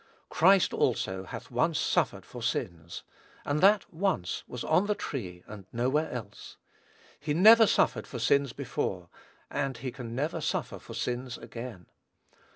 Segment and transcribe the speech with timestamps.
[0.29, 3.03] "Christ also hath once suffered for sins,"
[3.45, 6.57] and that "once," was on the tree and nowhere else.
[7.19, 9.09] He never suffered for sins before,
[9.51, 11.85] and he never can suffer for sins again.